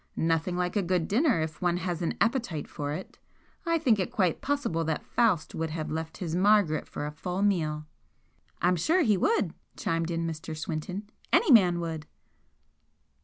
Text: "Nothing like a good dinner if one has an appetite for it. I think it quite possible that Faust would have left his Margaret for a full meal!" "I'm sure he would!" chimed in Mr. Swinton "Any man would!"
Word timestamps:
"Nothing 0.15 0.57
like 0.57 0.75
a 0.75 0.81
good 0.81 1.07
dinner 1.07 1.41
if 1.41 1.61
one 1.61 1.77
has 1.77 2.01
an 2.01 2.15
appetite 2.19 2.67
for 2.67 2.91
it. 2.91 3.19
I 3.67 3.77
think 3.77 3.99
it 3.99 4.09
quite 4.11 4.41
possible 4.41 4.83
that 4.85 5.05
Faust 5.05 5.53
would 5.53 5.69
have 5.69 5.91
left 5.91 6.17
his 6.17 6.35
Margaret 6.35 6.87
for 6.87 7.05
a 7.05 7.11
full 7.11 7.43
meal!" 7.43 7.85
"I'm 8.63 8.77
sure 8.77 9.03
he 9.03 9.15
would!" 9.15 9.53
chimed 9.77 10.09
in 10.09 10.25
Mr. 10.25 10.57
Swinton 10.57 11.07
"Any 11.31 11.51
man 11.51 11.79
would!" 11.81 12.07